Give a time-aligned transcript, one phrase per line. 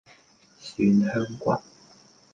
[0.59, 1.61] 蒜香骨